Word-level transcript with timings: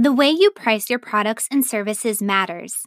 The 0.00 0.12
way 0.12 0.30
you 0.30 0.52
price 0.52 0.88
your 0.88 1.00
products 1.00 1.48
and 1.50 1.66
services 1.66 2.22
matters. 2.22 2.86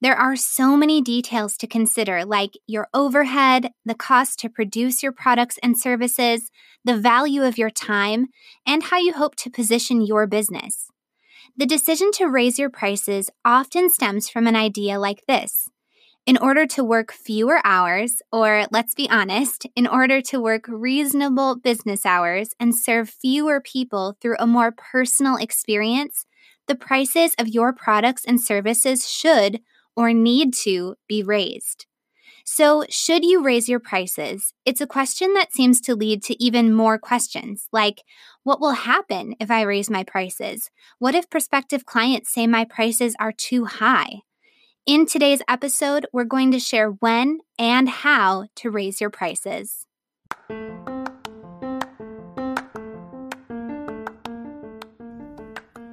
There 0.00 0.14
are 0.14 0.36
so 0.36 0.76
many 0.76 1.00
details 1.00 1.56
to 1.56 1.66
consider, 1.66 2.24
like 2.24 2.52
your 2.68 2.86
overhead, 2.94 3.72
the 3.84 3.96
cost 3.96 4.38
to 4.38 4.48
produce 4.48 5.02
your 5.02 5.10
products 5.10 5.58
and 5.60 5.76
services, 5.76 6.52
the 6.84 6.96
value 6.96 7.42
of 7.42 7.58
your 7.58 7.68
time, 7.68 8.28
and 8.64 8.84
how 8.84 8.98
you 8.98 9.12
hope 9.12 9.34
to 9.38 9.50
position 9.50 10.02
your 10.02 10.28
business. 10.28 10.86
The 11.56 11.66
decision 11.66 12.12
to 12.12 12.26
raise 12.26 12.60
your 12.60 12.70
prices 12.70 13.28
often 13.44 13.90
stems 13.90 14.28
from 14.28 14.46
an 14.46 14.54
idea 14.54 15.00
like 15.00 15.24
this. 15.26 15.68
In 16.26 16.36
order 16.36 16.64
to 16.66 16.84
work 16.84 17.10
fewer 17.12 17.60
hours, 17.64 18.22
or 18.30 18.66
let's 18.70 18.94
be 18.94 19.10
honest, 19.10 19.66
in 19.74 19.88
order 19.88 20.22
to 20.22 20.40
work 20.40 20.66
reasonable 20.68 21.56
business 21.56 22.06
hours 22.06 22.50
and 22.60 22.72
serve 22.72 23.10
fewer 23.10 23.60
people 23.60 24.16
through 24.20 24.36
a 24.38 24.46
more 24.46 24.70
personal 24.70 25.34
experience, 25.34 26.24
the 26.68 26.74
prices 26.74 27.34
of 27.38 27.48
your 27.48 27.72
products 27.72 28.24
and 28.24 28.40
services 28.40 29.08
should 29.08 29.60
or 29.96 30.12
need 30.12 30.54
to 30.54 30.96
be 31.08 31.22
raised. 31.22 31.86
So, 32.44 32.84
should 32.90 33.24
you 33.24 33.42
raise 33.42 33.68
your 33.68 33.78
prices? 33.78 34.52
It's 34.64 34.80
a 34.80 34.86
question 34.86 35.34
that 35.34 35.52
seems 35.52 35.80
to 35.82 35.94
lead 35.94 36.24
to 36.24 36.42
even 36.42 36.74
more 36.74 36.98
questions, 36.98 37.68
like 37.72 38.02
what 38.42 38.60
will 38.60 38.72
happen 38.72 39.34
if 39.38 39.50
I 39.50 39.62
raise 39.62 39.88
my 39.88 40.02
prices? 40.02 40.70
What 40.98 41.14
if 41.14 41.30
prospective 41.30 41.86
clients 41.86 42.32
say 42.32 42.46
my 42.46 42.64
prices 42.64 43.14
are 43.20 43.32
too 43.32 43.66
high? 43.66 44.22
In 44.84 45.06
today's 45.06 45.42
episode, 45.48 46.06
we're 46.12 46.24
going 46.24 46.50
to 46.50 46.58
share 46.58 46.88
when 46.88 47.38
and 47.58 47.88
how 47.88 48.46
to 48.56 48.70
raise 48.70 49.00
your 49.00 49.10
prices. 49.10 49.86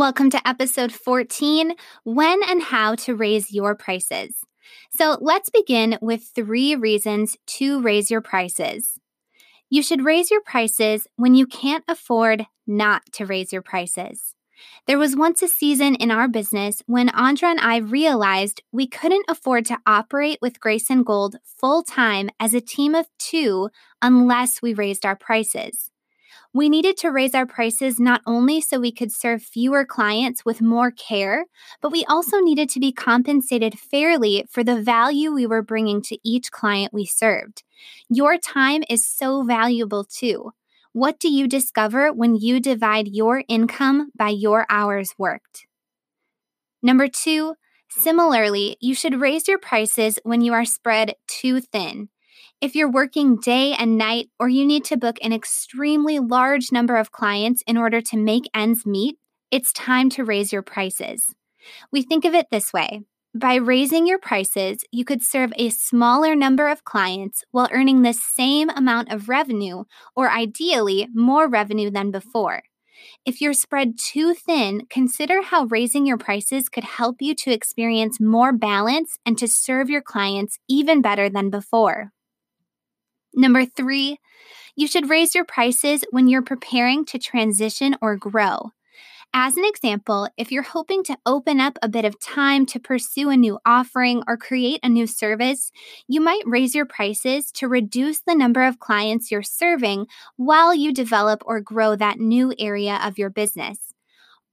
Welcome 0.00 0.30
to 0.30 0.48
episode 0.48 0.92
14 0.92 1.74
When 2.04 2.40
and 2.48 2.62
How 2.62 2.94
to 2.94 3.14
Raise 3.14 3.52
Your 3.52 3.74
Prices. 3.74 4.34
So 4.96 5.18
let's 5.20 5.50
begin 5.50 5.98
with 6.00 6.30
three 6.34 6.74
reasons 6.74 7.36
to 7.58 7.82
raise 7.82 8.10
your 8.10 8.22
prices. 8.22 8.98
You 9.68 9.82
should 9.82 10.02
raise 10.02 10.30
your 10.30 10.40
prices 10.40 11.06
when 11.16 11.34
you 11.34 11.46
can't 11.46 11.84
afford 11.86 12.46
not 12.66 13.02
to 13.12 13.26
raise 13.26 13.52
your 13.52 13.60
prices. 13.60 14.34
There 14.86 14.96
was 14.96 15.16
once 15.16 15.42
a 15.42 15.48
season 15.48 15.96
in 15.96 16.10
our 16.10 16.28
business 16.28 16.82
when 16.86 17.10
Andra 17.10 17.50
and 17.50 17.60
I 17.60 17.76
realized 17.76 18.62
we 18.72 18.86
couldn't 18.86 19.26
afford 19.28 19.66
to 19.66 19.80
operate 19.86 20.38
with 20.40 20.60
Grace 20.60 20.88
and 20.88 21.04
Gold 21.04 21.36
full 21.44 21.82
time 21.82 22.30
as 22.40 22.54
a 22.54 22.62
team 22.62 22.94
of 22.94 23.06
two 23.18 23.68
unless 24.00 24.62
we 24.62 24.72
raised 24.72 25.04
our 25.04 25.14
prices. 25.14 25.89
We 26.52 26.68
needed 26.68 26.96
to 26.98 27.10
raise 27.10 27.34
our 27.34 27.46
prices 27.46 28.00
not 28.00 28.22
only 28.26 28.60
so 28.60 28.80
we 28.80 28.90
could 28.90 29.12
serve 29.12 29.40
fewer 29.40 29.84
clients 29.84 30.44
with 30.44 30.60
more 30.60 30.90
care, 30.90 31.44
but 31.80 31.92
we 31.92 32.04
also 32.06 32.40
needed 32.40 32.68
to 32.70 32.80
be 32.80 32.90
compensated 32.90 33.78
fairly 33.78 34.44
for 34.50 34.64
the 34.64 34.82
value 34.82 35.32
we 35.32 35.46
were 35.46 35.62
bringing 35.62 36.02
to 36.02 36.18
each 36.24 36.50
client 36.50 36.92
we 36.92 37.06
served. 37.06 37.62
Your 38.08 38.36
time 38.36 38.82
is 38.90 39.06
so 39.06 39.44
valuable 39.44 40.04
too. 40.04 40.50
What 40.92 41.20
do 41.20 41.30
you 41.30 41.46
discover 41.46 42.12
when 42.12 42.34
you 42.34 42.58
divide 42.58 43.06
your 43.06 43.44
income 43.48 44.10
by 44.16 44.30
your 44.30 44.66
hours 44.68 45.14
worked? 45.16 45.66
Number 46.82 47.06
two, 47.06 47.54
similarly, 47.90 48.76
you 48.80 48.96
should 48.96 49.20
raise 49.20 49.46
your 49.46 49.58
prices 49.58 50.18
when 50.24 50.40
you 50.40 50.52
are 50.52 50.64
spread 50.64 51.14
too 51.28 51.60
thin. 51.60 52.08
If 52.60 52.74
you're 52.74 52.90
working 52.90 53.36
day 53.36 53.72
and 53.72 53.96
night, 53.96 54.28
or 54.38 54.48
you 54.50 54.66
need 54.66 54.84
to 54.84 54.98
book 54.98 55.16
an 55.22 55.32
extremely 55.32 56.18
large 56.18 56.70
number 56.70 56.96
of 56.96 57.10
clients 57.10 57.62
in 57.66 57.78
order 57.78 58.02
to 58.02 58.18
make 58.18 58.50
ends 58.54 58.84
meet, 58.84 59.16
it's 59.50 59.72
time 59.72 60.10
to 60.10 60.24
raise 60.24 60.52
your 60.52 60.60
prices. 60.60 61.34
We 61.90 62.02
think 62.02 62.26
of 62.26 62.34
it 62.34 62.46
this 62.50 62.70
way 62.70 63.00
by 63.34 63.54
raising 63.54 64.06
your 64.06 64.18
prices, 64.18 64.84
you 64.90 65.04
could 65.04 65.22
serve 65.22 65.52
a 65.56 65.70
smaller 65.70 66.34
number 66.34 66.68
of 66.68 66.84
clients 66.84 67.44
while 67.52 67.68
earning 67.70 68.02
the 68.02 68.12
same 68.12 68.68
amount 68.70 69.12
of 69.12 69.28
revenue, 69.28 69.84
or 70.16 70.28
ideally, 70.30 71.06
more 71.14 71.48
revenue 71.48 71.90
than 71.90 72.10
before. 72.10 72.62
If 73.24 73.40
you're 73.40 73.54
spread 73.54 73.98
too 73.98 74.34
thin, 74.34 74.82
consider 74.90 75.42
how 75.42 75.66
raising 75.66 76.06
your 76.06 76.18
prices 76.18 76.68
could 76.68 76.84
help 76.84 77.16
you 77.20 77.34
to 77.36 77.52
experience 77.52 78.20
more 78.20 78.52
balance 78.52 79.16
and 79.24 79.38
to 79.38 79.46
serve 79.46 79.88
your 79.88 80.02
clients 80.02 80.58
even 80.68 81.00
better 81.00 81.30
than 81.30 81.48
before. 81.50 82.10
Number 83.34 83.64
three, 83.64 84.18
you 84.76 84.86
should 84.86 85.10
raise 85.10 85.34
your 85.34 85.44
prices 85.44 86.04
when 86.10 86.28
you're 86.28 86.42
preparing 86.42 87.04
to 87.06 87.18
transition 87.18 87.96
or 88.00 88.16
grow. 88.16 88.70
As 89.32 89.56
an 89.56 89.64
example, 89.64 90.28
if 90.36 90.50
you're 90.50 90.64
hoping 90.64 91.04
to 91.04 91.16
open 91.24 91.60
up 91.60 91.78
a 91.82 91.88
bit 91.88 92.04
of 92.04 92.18
time 92.18 92.66
to 92.66 92.80
pursue 92.80 93.30
a 93.30 93.36
new 93.36 93.60
offering 93.64 94.24
or 94.26 94.36
create 94.36 94.80
a 94.82 94.88
new 94.88 95.06
service, 95.06 95.70
you 96.08 96.20
might 96.20 96.42
raise 96.46 96.74
your 96.74 96.86
prices 96.86 97.52
to 97.52 97.68
reduce 97.68 98.20
the 98.20 98.34
number 98.34 98.66
of 98.66 98.80
clients 98.80 99.30
you're 99.30 99.42
serving 99.44 100.06
while 100.36 100.74
you 100.74 100.92
develop 100.92 101.42
or 101.46 101.60
grow 101.60 101.94
that 101.94 102.18
new 102.18 102.52
area 102.58 102.98
of 103.04 103.18
your 103.18 103.30
business. 103.30 103.94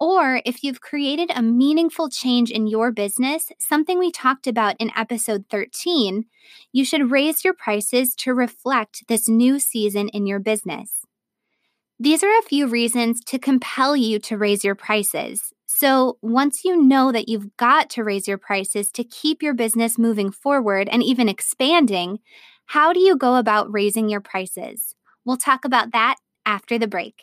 Or 0.00 0.42
if 0.44 0.62
you've 0.62 0.80
created 0.80 1.30
a 1.34 1.42
meaningful 1.42 2.08
change 2.08 2.50
in 2.50 2.66
your 2.66 2.90
business, 2.90 3.50
something 3.58 3.98
we 3.98 4.10
talked 4.10 4.46
about 4.46 4.76
in 4.78 4.90
episode 4.96 5.44
13, 5.50 6.24
you 6.72 6.84
should 6.84 7.10
raise 7.10 7.44
your 7.44 7.54
prices 7.54 8.14
to 8.16 8.34
reflect 8.34 9.04
this 9.08 9.28
new 9.28 9.58
season 9.58 10.08
in 10.08 10.26
your 10.26 10.40
business. 10.40 11.04
These 11.98 12.24
are 12.24 12.38
a 12.38 12.42
few 12.42 12.66
reasons 12.66 13.20
to 13.26 13.38
compel 13.38 13.96
you 13.96 14.18
to 14.20 14.36
raise 14.36 14.64
your 14.64 14.74
prices. 14.74 15.52
So, 15.66 16.18
once 16.22 16.64
you 16.64 16.76
know 16.80 17.12
that 17.12 17.28
you've 17.28 17.56
got 17.56 17.88
to 17.90 18.04
raise 18.04 18.28
your 18.28 18.38
prices 18.38 18.90
to 18.92 19.04
keep 19.04 19.42
your 19.42 19.54
business 19.54 19.96
moving 19.96 20.30
forward 20.30 20.88
and 20.90 21.02
even 21.02 21.28
expanding, 21.28 22.18
how 22.66 22.92
do 22.92 23.00
you 23.00 23.16
go 23.16 23.36
about 23.36 23.72
raising 23.72 24.08
your 24.08 24.20
prices? 24.20 24.94
We'll 25.24 25.36
talk 25.36 25.64
about 25.64 25.92
that 25.92 26.16
after 26.44 26.78
the 26.78 26.88
break. 26.88 27.22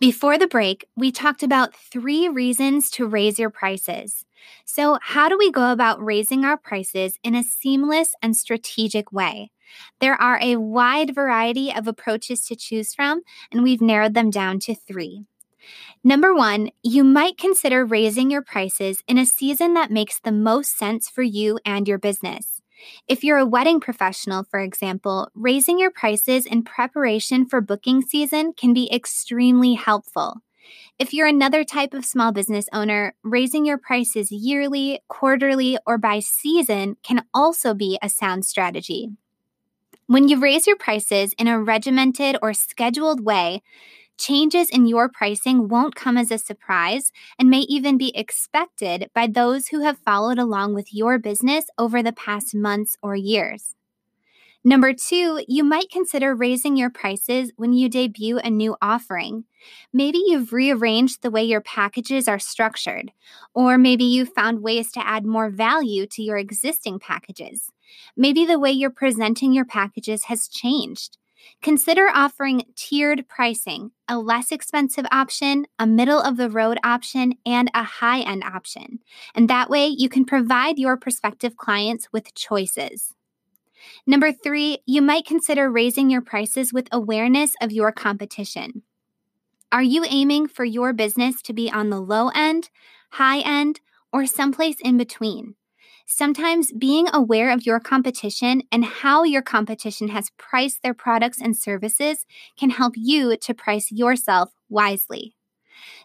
Before 0.00 0.38
the 0.38 0.46
break, 0.46 0.86
we 0.96 1.10
talked 1.10 1.42
about 1.42 1.74
three 1.74 2.28
reasons 2.28 2.88
to 2.92 3.06
raise 3.06 3.36
your 3.36 3.50
prices. 3.50 4.24
So, 4.64 4.98
how 5.02 5.28
do 5.28 5.36
we 5.36 5.50
go 5.50 5.72
about 5.72 6.02
raising 6.02 6.44
our 6.44 6.56
prices 6.56 7.18
in 7.24 7.34
a 7.34 7.42
seamless 7.42 8.14
and 8.22 8.36
strategic 8.36 9.10
way? 9.10 9.50
There 10.00 10.14
are 10.14 10.38
a 10.40 10.56
wide 10.56 11.16
variety 11.16 11.74
of 11.74 11.88
approaches 11.88 12.46
to 12.46 12.54
choose 12.54 12.94
from, 12.94 13.22
and 13.50 13.64
we've 13.64 13.82
narrowed 13.82 14.14
them 14.14 14.30
down 14.30 14.60
to 14.60 14.74
three. 14.76 15.24
Number 16.04 16.32
one, 16.32 16.70
you 16.84 17.02
might 17.02 17.36
consider 17.36 17.84
raising 17.84 18.30
your 18.30 18.42
prices 18.42 19.02
in 19.08 19.18
a 19.18 19.26
season 19.26 19.74
that 19.74 19.90
makes 19.90 20.20
the 20.20 20.32
most 20.32 20.78
sense 20.78 21.08
for 21.08 21.22
you 21.22 21.58
and 21.64 21.88
your 21.88 21.98
business. 21.98 22.57
If 23.06 23.24
you're 23.24 23.38
a 23.38 23.46
wedding 23.46 23.80
professional, 23.80 24.44
for 24.44 24.60
example, 24.60 25.30
raising 25.34 25.78
your 25.78 25.90
prices 25.90 26.46
in 26.46 26.62
preparation 26.62 27.46
for 27.46 27.60
booking 27.60 28.02
season 28.02 28.52
can 28.52 28.72
be 28.72 28.92
extremely 28.92 29.74
helpful. 29.74 30.42
If 30.98 31.14
you're 31.14 31.26
another 31.26 31.64
type 31.64 31.94
of 31.94 32.04
small 32.04 32.32
business 32.32 32.66
owner, 32.72 33.14
raising 33.22 33.64
your 33.64 33.78
prices 33.78 34.30
yearly, 34.30 35.00
quarterly, 35.08 35.78
or 35.86 35.96
by 35.96 36.18
season 36.20 36.96
can 37.02 37.24
also 37.32 37.72
be 37.72 37.98
a 38.02 38.08
sound 38.08 38.44
strategy. 38.44 39.10
When 40.06 40.28
you 40.28 40.40
raise 40.40 40.66
your 40.66 40.76
prices 40.76 41.34
in 41.38 41.48
a 41.48 41.62
regimented 41.62 42.36
or 42.42 42.54
scheduled 42.54 43.24
way, 43.24 43.62
Changes 44.18 44.68
in 44.68 44.86
your 44.86 45.08
pricing 45.08 45.68
won't 45.68 45.94
come 45.94 46.18
as 46.18 46.32
a 46.32 46.38
surprise 46.38 47.12
and 47.38 47.48
may 47.48 47.60
even 47.60 47.96
be 47.96 48.16
expected 48.16 49.08
by 49.14 49.28
those 49.28 49.68
who 49.68 49.80
have 49.82 49.98
followed 49.98 50.38
along 50.38 50.74
with 50.74 50.92
your 50.92 51.18
business 51.18 51.66
over 51.78 52.02
the 52.02 52.12
past 52.12 52.52
months 52.52 52.96
or 53.00 53.14
years. 53.14 53.76
Number 54.64 54.92
two, 54.92 55.44
you 55.46 55.62
might 55.62 55.88
consider 55.88 56.34
raising 56.34 56.76
your 56.76 56.90
prices 56.90 57.52
when 57.56 57.72
you 57.72 57.88
debut 57.88 58.38
a 58.38 58.50
new 58.50 58.76
offering. 58.82 59.44
Maybe 59.92 60.18
you've 60.26 60.52
rearranged 60.52 61.22
the 61.22 61.30
way 61.30 61.44
your 61.44 61.60
packages 61.60 62.26
are 62.26 62.40
structured, 62.40 63.12
or 63.54 63.78
maybe 63.78 64.02
you've 64.02 64.32
found 64.34 64.62
ways 64.62 64.90
to 64.92 65.06
add 65.06 65.24
more 65.24 65.48
value 65.48 66.06
to 66.08 66.22
your 66.22 66.38
existing 66.38 66.98
packages. 66.98 67.70
Maybe 68.16 68.44
the 68.44 68.58
way 68.58 68.72
you're 68.72 68.90
presenting 68.90 69.52
your 69.52 69.64
packages 69.64 70.24
has 70.24 70.48
changed. 70.48 71.17
Consider 71.62 72.08
offering 72.08 72.62
tiered 72.76 73.28
pricing, 73.28 73.90
a 74.08 74.18
less 74.18 74.52
expensive 74.52 75.06
option, 75.10 75.66
a 75.78 75.86
middle 75.86 76.20
of 76.20 76.36
the 76.36 76.50
road 76.50 76.78
option, 76.84 77.34
and 77.44 77.70
a 77.74 77.82
high 77.82 78.20
end 78.20 78.44
option. 78.44 79.00
And 79.34 79.48
that 79.48 79.70
way 79.70 79.86
you 79.86 80.08
can 80.08 80.24
provide 80.24 80.78
your 80.78 80.96
prospective 80.96 81.56
clients 81.56 82.08
with 82.12 82.34
choices. 82.34 83.14
Number 84.06 84.32
three, 84.32 84.78
you 84.86 85.02
might 85.02 85.24
consider 85.24 85.70
raising 85.70 86.10
your 86.10 86.22
prices 86.22 86.72
with 86.72 86.88
awareness 86.92 87.54
of 87.60 87.72
your 87.72 87.92
competition. 87.92 88.82
Are 89.70 89.82
you 89.82 90.04
aiming 90.08 90.48
for 90.48 90.64
your 90.64 90.92
business 90.92 91.42
to 91.42 91.52
be 91.52 91.70
on 91.70 91.90
the 91.90 92.00
low 92.00 92.30
end, 92.30 92.70
high 93.10 93.40
end, 93.40 93.80
or 94.12 94.26
someplace 94.26 94.76
in 94.80 94.96
between? 94.96 95.54
Sometimes 96.10 96.72
being 96.72 97.06
aware 97.12 97.52
of 97.52 97.66
your 97.66 97.78
competition 97.78 98.62
and 98.72 98.82
how 98.82 99.24
your 99.24 99.42
competition 99.42 100.08
has 100.08 100.30
priced 100.38 100.82
their 100.82 100.94
products 100.94 101.38
and 101.38 101.54
services 101.54 102.24
can 102.58 102.70
help 102.70 102.94
you 102.96 103.36
to 103.36 103.52
price 103.52 103.92
yourself 103.92 104.50
wisely. 104.70 105.36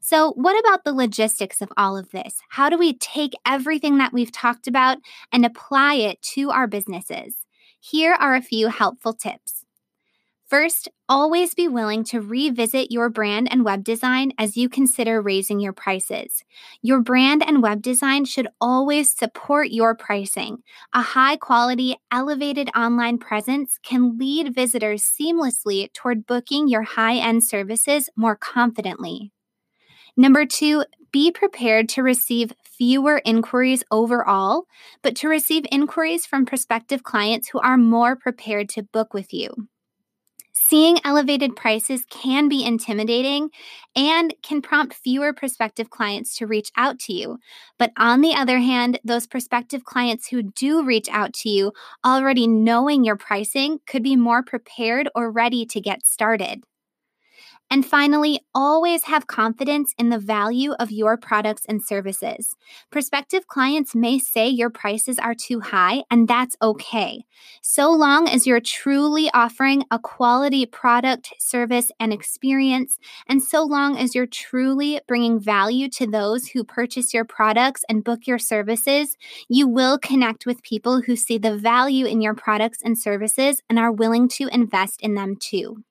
So, 0.00 0.32
what 0.32 0.58
about 0.58 0.82
the 0.82 0.92
logistics 0.92 1.62
of 1.62 1.72
all 1.76 1.96
of 1.96 2.10
this? 2.10 2.40
How 2.48 2.68
do 2.68 2.76
we 2.76 2.94
take 2.94 3.34
everything 3.46 3.98
that 3.98 4.12
we've 4.12 4.32
talked 4.32 4.66
about 4.66 4.98
and 5.30 5.46
apply 5.46 5.94
it 5.94 6.20
to 6.34 6.50
our 6.50 6.66
businesses? 6.66 7.36
Here 7.78 8.12
are 8.12 8.34
a 8.34 8.42
few 8.42 8.68
helpful 8.68 9.12
tips. 9.12 9.61
First, 10.52 10.90
always 11.08 11.54
be 11.54 11.66
willing 11.66 12.04
to 12.04 12.20
revisit 12.20 12.92
your 12.92 13.08
brand 13.08 13.50
and 13.50 13.64
web 13.64 13.82
design 13.82 14.32
as 14.36 14.54
you 14.54 14.68
consider 14.68 15.22
raising 15.22 15.60
your 15.60 15.72
prices. 15.72 16.44
Your 16.82 17.00
brand 17.00 17.42
and 17.42 17.62
web 17.62 17.80
design 17.80 18.26
should 18.26 18.48
always 18.60 19.16
support 19.16 19.70
your 19.70 19.94
pricing. 19.94 20.58
A 20.92 21.00
high 21.00 21.36
quality, 21.36 21.96
elevated 22.10 22.68
online 22.76 23.16
presence 23.16 23.78
can 23.82 24.18
lead 24.18 24.54
visitors 24.54 25.02
seamlessly 25.02 25.90
toward 25.94 26.26
booking 26.26 26.68
your 26.68 26.82
high 26.82 27.16
end 27.16 27.44
services 27.44 28.10
more 28.14 28.36
confidently. 28.36 29.32
Number 30.18 30.44
two, 30.44 30.84
be 31.12 31.32
prepared 31.32 31.88
to 31.88 32.02
receive 32.02 32.52
fewer 32.62 33.22
inquiries 33.24 33.84
overall, 33.90 34.64
but 35.02 35.16
to 35.16 35.28
receive 35.28 35.64
inquiries 35.72 36.26
from 36.26 36.44
prospective 36.44 37.04
clients 37.04 37.48
who 37.48 37.58
are 37.60 37.78
more 37.78 38.16
prepared 38.16 38.68
to 38.68 38.82
book 38.82 39.14
with 39.14 39.32
you. 39.32 39.48
Seeing 40.54 40.98
elevated 41.04 41.56
prices 41.56 42.04
can 42.10 42.48
be 42.48 42.64
intimidating 42.64 43.50
and 43.96 44.34
can 44.42 44.60
prompt 44.62 44.94
fewer 44.94 45.32
prospective 45.32 45.90
clients 45.90 46.36
to 46.36 46.46
reach 46.46 46.70
out 46.76 46.98
to 47.00 47.12
you. 47.12 47.38
But 47.78 47.92
on 47.96 48.20
the 48.20 48.34
other 48.34 48.58
hand, 48.58 48.98
those 49.04 49.26
prospective 49.26 49.84
clients 49.84 50.28
who 50.28 50.42
do 50.42 50.84
reach 50.84 51.08
out 51.10 51.32
to 51.34 51.48
you 51.48 51.72
already 52.04 52.46
knowing 52.46 53.04
your 53.04 53.16
pricing 53.16 53.80
could 53.86 54.02
be 54.02 54.16
more 54.16 54.42
prepared 54.42 55.08
or 55.14 55.30
ready 55.30 55.64
to 55.66 55.80
get 55.80 56.06
started. 56.06 56.62
And 57.72 57.86
finally, 57.86 58.38
always 58.54 59.04
have 59.04 59.26
confidence 59.26 59.94
in 59.96 60.10
the 60.10 60.18
value 60.18 60.72
of 60.72 60.90
your 60.90 61.16
products 61.16 61.64
and 61.66 61.82
services. 61.82 62.54
Prospective 62.90 63.46
clients 63.46 63.94
may 63.94 64.18
say 64.18 64.46
your 64.46 64.68
prices 64.68 65.18
are 65.18 65.34
too 65.34 65.60
high, 65.60 66.02
and 66.10 66.28
that's 66.28 66.54
okay. 66.60 67.24
So 67.62 67.90
long 67.90 68.28
as 68.28 68.46
you're 68.46 68.60
truly 68.60 69.30
offering 69.32 69.84
a 69.90 69.98
quality 69.98 70.66
product, 70.66 71.32
service, 71.38 71.90
and 71.98 72.12
experience, 72.12 72.98
and 73.26 73.42
so 73.42 73.64
long 73.64 73.96
as 73.96 74.14
you're 74.14 74.26
truly 74.26 75.00
bringing 75.08 75.40
value 75.40 75.88
to 75.92 76.06
those 76.06 76.48
who 76.48 76.64
purchase 76.64 77.14
your 77.14 77.24
products 77.24 77.86
and 77.88 78.04
book 78.04 78.26
your 78.26 78.38
services, 78.38 79.16
you 79.48 79.66
will 79.66 79.98
connect 79.98 80.44
with 80.44 80.62
people 80.62 81.00
who 81.00 81.16
see 81.16 81.38
the 81.38 81.56
value 81.56 82.04
in 82.04 82.20
your 82.20 82.34
products 82.34 82.80
and 82.84 82.98
services 82.98 83.62
and 83.70 83.78
are 83.78 83.90
willing 83.90 84.28
to 84.28 84.48
invest 84.48 85.00
in 85.00 85.14
them 85.14 85.36
too. 85.40 85.82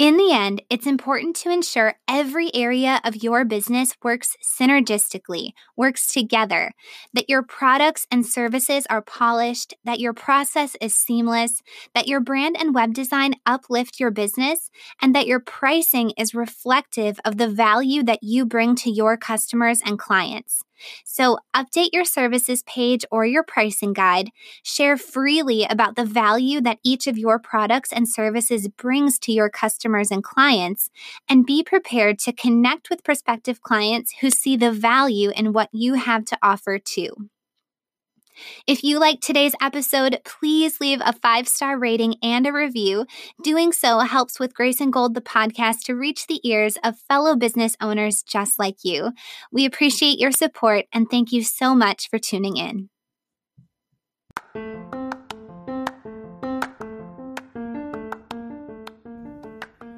In 0.00 0.16
the 0.16 0.32
end, 0.32 0.62
it's 0.70 0.86
important 0.86 1.36
to 1.36 1.50
ensure 1.50 1.96
every 2.08 2.50
area 2.54 3.02
of 3.04 3.22
your 3.22 3.44
business 3.44 3.94
works 4.02 4.34
synergistically, 4.42 5.50
works 5.76 6.10
together, 6.10 6.72
that 7.12 7.28
your 7.28 7.42
products 7.42 8.06
and 8.10 8.24
services 8.24 8.86
are 8.88 9.02
polished, 9.02 9.74
that 9.84 10.00
your 10.00 10.14
process 10.14 10.74
is 10.80 10.94
seamless, 10.94 11.60
that 11.94 12.08
your 12.08 12.20
brand 12.20 12.56
and 12.58 12.74
web 12.74 12.94
design 12.94 13.34
uplift 13.44 14.00
your 14.00 14.10
business, 14.10 14.70
and 15.02 15.14
that 15.14 15.26
your 15.26 15.38
pricing 15.38 16.12
is 16.16 16.34
reflective 16.34 17.20
of 17.26 17.36
the 17.36 17.50
value 17.50 18.02
that 18.02 18.20
you 18.22 18.46
bring 18.46 18.74
to 18.76 18.90
your 18.90 19.18
customers 19.18 19.82
and 19.84 19.98
clients. 19.98 20.64
So, 21.04 21.38
update 21.54 21.90
your 21.92 22.04
services 22.04 22.62
page 22.64 23.04
or 23.10 23.24
your 23.24 23.42
pricing 23.42 23.92
guide. 23.92 24.30
Share 24.62 24.96
freely 24.96 25.64
about 25.64 25.96
the 25.96 26.04
value 26.04 26.60
that 26.60 26.78
each 26.84 27.06
of 27.06 27.18
your 27.18 27.38
products 27.38 27.92
and 27.92 28.08
services 28.08 28.68
brings 28.68 29.18
to 29.20 29.32
your 29.32 29.50
customers 29.50 30.10
and 30.10 30.22
clients, 30.24 30.90
and 31.28 31.46
be 31.46 31.62
prepared 31.62 32.18
to 32.20 32.32
connect 32.32 32.90
with 32.90 33.04
prospective 33.04 33.62
clients 33.62 34.14
who 34.20 34.30
see 34.30 34.56
the 34.56 34.72
value 34.72 35.30
in 35.30 35.52
what 35.52 35.68
you 35.72 35.94
have 35.94 36.24
to 36.26 36.38
offer 36.42 36.78
too. 36.78 37.30
If 38.66 38.84
you 38.84 38.98
like 38.98 39.20
today's 39.20 39.54
episode, 39.60 40.20
please 40.24 40.80
leave 40.80 41.00
a 41.04 41.12
five 41.12 41.48
star 41.48 41.78
rating 41.78 42.16
and 42.22 42.46
a 42.46 42.52
review. 42.52 43.06
Doing 43.42 43.72
so 43.72 44.00
helps 44.00 44.38
with 44.38 44.54
Grace 44.54 44.80
and 44.80 44.92
Gold, 44.92 45.14
the 45.14 45.20
podcast, 45.20 45.84
to 45.84 45.94
reach 45.94 46.26
the 46.26 46.40
ears 46.48 46.76
of 46.84 46.98
fellow 47.08 47.36
business 47.36 47.76
owners 47.80 48.22
just 48.22 48.58
like 48.58 48.76
you. 48.82 49.12
We 49.52 49.64
appreciate 49.64 50.18
your 50.18 50.32
support 50.32 50.86
and 50.92 51.08
thank 51.10 51.32
you 51.32 51.42
so 51.42 51.74
much 51.74 52.08
for 52.08 52.18
tuning 52.18 52.56
in. 52.56 52.90